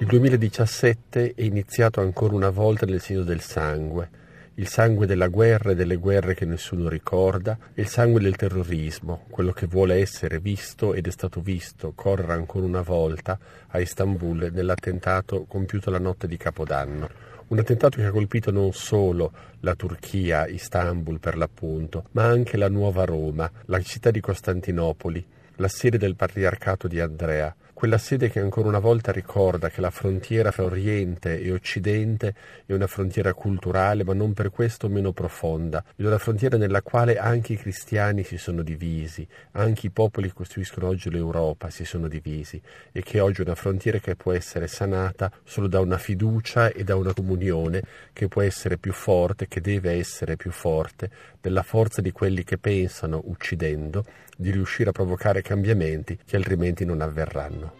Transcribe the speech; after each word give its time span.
Il 0.00 0.06
2017 0.06 1.34
è 1.34 1.42
iniziato 1.42 2.00
ancora 2.00 2.34
una 2.34 2.48
volta 2.48 2.86
nel 2.86 3.00
segno 3.00 3.22
del 3.22 3.40
sangue 3.40 4.08
il 4.54 4.68
sangue 4.68 5.06
della 5.06 5.28
guerra 5.28 5.70
e 5.70 5.74
delle 5.74 5.96
guerre 5.96 6.34
che 6.34 6.44
nessuno 6.44 6.90
ricorda, 6.90 7.56
e 7.72 7.80
il 7.80 7.88
sangue 7.88 8.20
del 8.20 8.36
terrorismo, 8.36 9.24
quello 9.30 9.52
che 9.52 9.66
vuole 9.66 9.94
essere 9.94 10.38
visto 10.38 10.92
ed 10.92 11.06
è 11.06 11.10
stato 11.10 11.40
visto 11.40 11.92
correre 11.94 12.34
ancora 12.34 12.66
una 12.66 12.82
volta 12.82 13.38
a 13.68 13.78
Istanbul 13.78 14.50
nell'attentato 14.52 15.46
compiuto 15.46 15.90
la 15.90 15.98
notte 15.98 16.26
di 16.26 16.36
Capodanno. 16.36 17.08
Un 17.48 17.58
attentato 17.58 17.96
che 17.96 18.04
ha 18.04 18.10
colpito 18.10 18.50
non 18.50 18.72
solo 18.72 19.32
la 19.60 19.74
Turchia, 19.74 20.46
Istanbul 20.46 21.18
per 21.18 21.38
l'appunto, 21.38 22.04
ma 22.10 22.24
anche 22.24 22.58
la 22.58 22.68
nuova 22.68 23.04
Roma, 23.04 23.50
la 23.64 23.80
città 23.80 24.10
di 24.10 24.20
Costantinopoli, 24.20 25.24
la 25.60 25.68
sede 25.68 25.98
del 25.98 26.16
patriarcato 26.16 26.88
di 26.88 27.00
Andrea, 27.00 27.54
quella 27.74 27.98
sede 27.98 28.30
che 28.30 28.40
ancora 28.40 28.68
una 28.68 28.78
volta 28.78 29.12
ricorda 29.12 29.68
che 29.68 29.80
la 29.80 29.90
frontiera 29.90 30.50
fra 30.50 30.64
Oriente 30.64 31.40
e 31.40 31.52
Occidente 31.52 32.34
è 32.66 32.72
una 32.72 32.86
frontiera 32.86 33.32
culturale, 33.34 34.04
ma 34.04 34.14
non 34.14 34.32
per 34.32 34.50
questo 34.50 34.88
meno 34.88 35.12
profonda, 35.12 35.84
è 35.96 36.02
una 36.02 36.18
frontiera 36.18 36.56
nella 36.56 36.80
quale 36.80 37.18
anche 37.18 37.54
i 37.54 37.56
cristiani 37.56 38.22
si 38.22 38.38
sono 38.38 38.62
divisi, 38.62 39.26
anche 39.52 39.86
i 39.86 39.90
popoli 39.90 40.28
che 40.28 40.34
costruiscono 40.34 40.88
oggi 40.88 41.10
l'Europa 41.10 41.70
si 41.70 41.84
sono 41.84 42.08
divisi, 42.08 42.60
e 42.92 43.02
che 43.02 43.20
oggi 43.20 43.40
è 43.40 43.44
una 43.44 43.54
frontiera 43.54 43.98
che 43.98 44.16
può 44.16 44.32
essere 44.32 44.66
sanata 44.66 45.30
solo 45.44 45.66
da 45.66 45.80
una 45.80 45.98
fiducia 45.98 46.68
e 46.72 46.84
da 46.84 46.96
una 46.96 47.14
comunione 47.14 47.82
che 48.12 48.28
può 48.28 48.40
essere 48.42 48.76
più 48.76 48.92
forte, 48.92 49.48
che 49.48 49.60
deve 49.60 49.92
essere 49.92 50.36
più 50.36 50.50
forte, 50.50 51.10
della 51.40 51.62
forza 51.62 52.02
di 52.02 52.12
quelli 52.12 52.44
che 52.44 52.58
pensano, 52.58 53.22
uccidendo, 53.24 54.04
di 54.36 54.50
riuscire 54.50 54.88
a 54.88 54.92
provocare 54.92 55.42
cambiamenti 55.50 56.16
che 56.24 56.36
altrimenti 56.36 56.84
non 56.84 57.00
avverranno. 57.00 57.72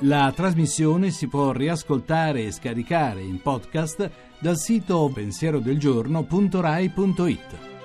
La 0.00 0.30
trasmissione 0.36 1.10
si 1.10 1.26
può 1.26 1.52
riascoltare 1.52 2.44
e 2.44 2.52
scaricare 2.52 3.22
in 3.22 3.40
podcast 3.40 4.10
dal 4.38 4.58
sito 4.58 5.10
pensierodelgiorno.rai.it. 5.10 7.75